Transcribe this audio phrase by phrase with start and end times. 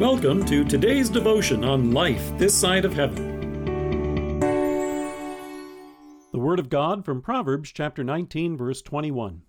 [0.00, 4.40] Welcome to today's devotion on life this side of heaven.
[6.32, 9.42] The Word of God from Proverbs chapter 19, verse 21.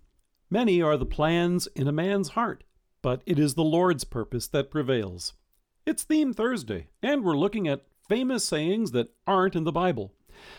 [0.50, 2.64] Many are the plans in a man's heart,
[3.00, 5.32] but it is the Lord's purpose that prevails.
[5.86, 10.12] It's Theme Thursday, and we're looking at famous sayings that aren't in the Bible.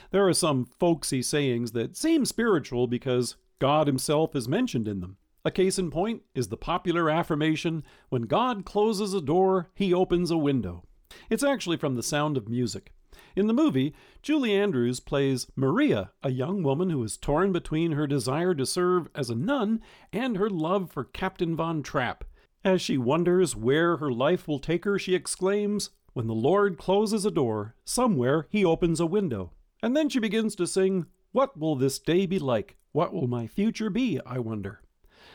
[0.09, 5.17] There are some folksy sayings that seem spiritual because God Himself is mentioned in them.
[5.45, 10.31] A case in point is the popular affirmation, When God closes a door, He opens
[10.31, 10.85] a window.
[11.29, 12.93] It's actually from The Sound of Music.
[13.35, 18.07] In the movie, Julie Andrews plays Maria, a young woman who is torn between her
[18.07, 19.81] desire to serve as a nun
[20.13, 22.23] and her love for Captain Von Trapp.
[22.63, 27.25] As she wonders where her life will take her, she exclaims, When the Lord closes
[27.25, 29.51] a door, somewhere he opens a window.
[29.81, 32.77] And then she begins to sing, What will this day be like?
[32.93, 34.82] What will my future be, I wonder?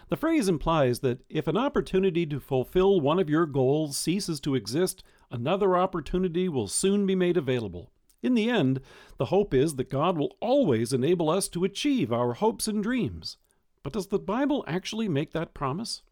[0.09, 4.55] The phrase implies that if an opportunity to fulfill one of your goals ceases to
[4.55, 7.93] exist, another opportunity will soon be made available.
[8.23, 8.81] In the end,
[9.19, 13.37] the hope is that God will always enable us to achieve our hopes and dreams.
[13.83, 16.03] But does the Bible actually make that promise?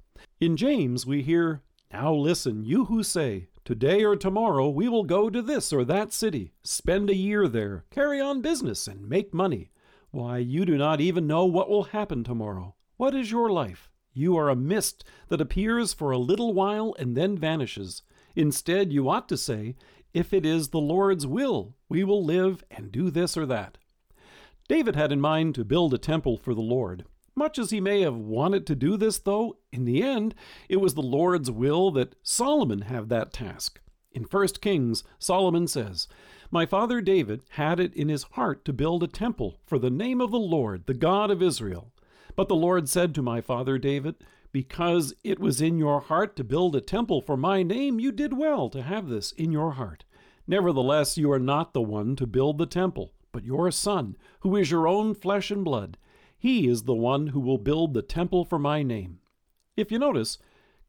[0.40, 5.28] In James, we hear, Now listen, you who say, Today or tomorrow we will go
[5.28, 9.70] to this or that city, spend a year there, carry on business, and make money.
[10.12, 12.76] Why, you do not even know what will happen tomorrow.
[12.96, 13.90] What is your life?
[14.16, 18.00] You are a mist that appears for a little while and then vanishes.
[18.34, 19.76] Instead, you ought to say,
[20.14, 23.76] If it is the Lord's will, we will live and do this or that.
[24.68, 27.04] David had in mind to build a temple for the Lord.
[27.34, 30.34] Much as he may have wanted to do this, though, in the end,
[30.70, 33.82] it was the Lord's will that Solomon have that task.
[34.12, 36.08] In 1 Kings, Solomon says,
[36.50, 40.22] My father David had it in his heart to build a temple for the name
[40.22, 41.92] of the Lord, the God of Israel.
[42.36, 44.16] But the Lord said to my father David,
[44.52, 48.34] Because it was in your heart to build a temple for my name, you did
[48.34, 50.04] well to have this in your heart.
[50.46, 54.70] Nevertheless, you are not the one to build the temple, but your son, who is
[54.70, 55.96] your own flesh and blood.
[56.38, 59.18] He is the one who will build the temple for my name.
[59.76, 60.38] If you notice,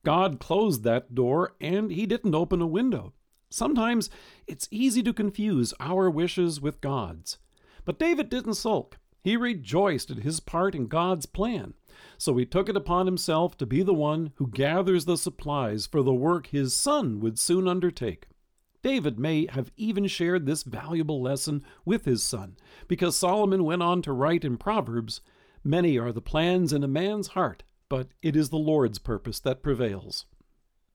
[0.04, 3.14] God closed that door and he didn't open a window.
[3.50, 4.10] Sometimes
[4.46, 7.38] it's easy to confuse our wishes with God's.
[7.86, 8.98] But David didn't sulk.
[9.24, 11.74] He rejoiced at his part in God's plan,
[12.18, 16.02] so he took it upon himself to be the one who gathers the supplies for
[16.02, 18.28] the work his son would soon undertake.
[18.84, 22.56] David may have even shared this valuable lesson with his son,
[22.88, 25.22] because Solomon went on to write in Proverbs
[25.64, 29.64] Many are the plans in a man's heart, but it is the Lord's purpose that
[29.64, 30.26] prevails.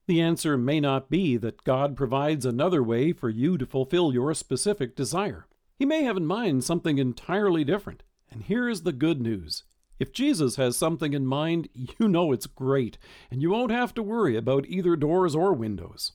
[0.06, 4.32] The answer may not be that God provides another way for you to fulfill your
[4.34, 5.46] specific desire.
[5.78, 8.02] He may have in mind something entirely different.
[8.32, 9.64] And here is the good news.
[9.98, 12.96] If Jesus has something in mind, you know it's great,
[13.30, 16.12] and you won't have to worry about either doors or windows.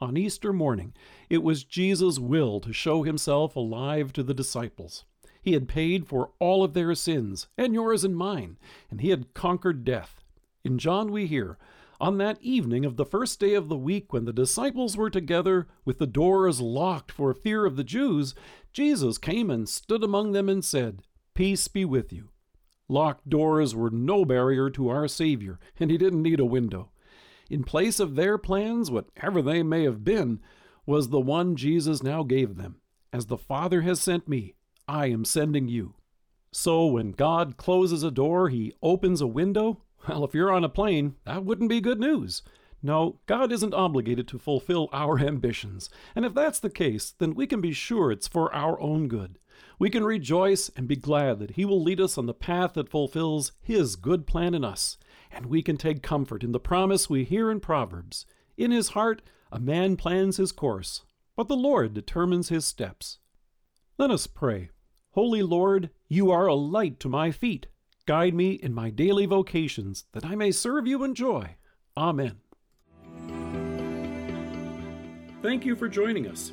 [0.00, 0.94] On Easter morning,
[1.28, 5.04] it was Jesus' will to show himself alive to the disciples.
[5.42, 8.58] He had paid for all of their sins, and yours and mine,
[8.90, 10.20] and he had conquered death.
[10.64, 11.56] In John, we hear,
[12.00, 15.68] on that evening of the first day of the week, when the disciples were together,
[15.84, 18.34] with the doors locked for fear of the Jews,
[18.72, 21.02] Jesus came and stood among them and said,
[21.40, 22.28] Peace be with you.
[22.86, 26.90] Locked doors were no barrier to our Savior, and he didn't need a window.
[27.48, 30.40] In place of their plans, whatever they may have been,
[30.84, 32.82] was the one Jesus now gave them.
[33.10, 34.52] As the Father has sent me,
[34.86, 35.94] I am sending you.
[36.52, 39.80] So when God closes a door, he opens a window?
[40.06, 42.42] Well, if you're on a plane, that wouldn't be good news.
[42.82, 45.88] No, God isn't obligated to fulfill our ambitions.
[46.14, 49.38] And if that's the case, then we can be sure it's for our own good.
[49.78, 52.88] We can rejoice and be glad that He will lead us on the path that
[52.88, 54.98] fulfills His good plan in us.
[55.30, 58.26] And we can take comfort in the promise we hear in Proverbs
[58.56, 59.22] In his heart,
[59.52, 61.02] a man plans his course,
[61.36, 63.18] but the Lord determines his steps.
[63.98, 64.70] Let us pray.
[65.12, 67.66] Holy Lord, you are a light to my feet.
[68.06, 71.56] Guide me in my daily vocations, that I may serve you in joy.
[71.96, 72.38] Amen.
[75.42, 76.52] Thank you for joining us.